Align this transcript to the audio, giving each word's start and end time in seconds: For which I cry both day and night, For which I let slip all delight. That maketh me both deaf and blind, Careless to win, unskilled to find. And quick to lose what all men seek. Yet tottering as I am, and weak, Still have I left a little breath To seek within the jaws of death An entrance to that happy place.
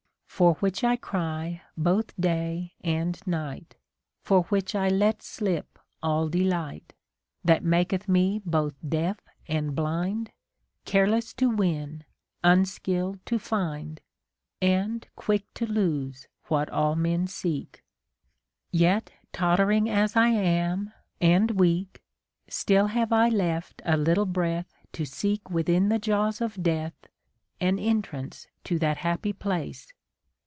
For 0.41 0.55
which 0.55 0.83
I 0.83 0.95
cry 0.95 1.61
both 1.77 2.19
day 2.19 2.73
and 2.83 3.21
night, 3.27 3.75
For 4.23 4.41
which 4.45 4.73
I 4.73 4.89
let 4.89 5.21
slip 5.21 5.77
all 6.01 6.29
delight. 6.29 6.93
That 7.43 7.63
maketh 7.63 8.09
me 8.09 8.41
both 8.43 8.73
deaf 8.81 9.19
and 9.47 9.75
blind, 9.75 10.31
Careless 10.83 11.31
to 11.35 11.47
win, 11.47 12.05
unskilled 12.43 13.23
to 13.27 13.37
find. 13.37 14.01
And 14.59 15.07
quick 15.15 15.45
to 15.55 15.67
lose 15.67 16.27
what 16.47 16.71
all 16.71 16.95
men 16.95 17.27
seek. 17.27 17.83
Yet 18.71 19.11
tottering 19.31 19.89
as 19.91 20.15
I 20.15 20.29
am, 20.29 20.91
and 21.19 21.51
weak, 21.51 22.01
Still 22.49 22.87
have 22.87 23.13
I 23.13 23.29
left 23.29 23.83
a 23.85 23.95
little 23.95 24.25
breath 24.25 24.73
To 24.93 25.05
seek 25.05 25.51
within 25.51 25.89
the 25.89 25.99
jaws 25.99 26.41
of 26.41 26.63
death 26.63 26.95
An 27.59 27.77
entrance 27.77 28.47
to 28.63 28.79
that 28.79 28.97
happy 28.97 29.33
place. 29.33 29.93